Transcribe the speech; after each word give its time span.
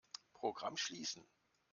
Programm 0.33 0.77
schließen. 0.77 1.23